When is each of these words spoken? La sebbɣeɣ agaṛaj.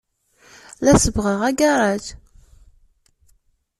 La 0.85 0.93
sebbɣeɣ 1.03 1.41
agaṛaj. 1.49 2.05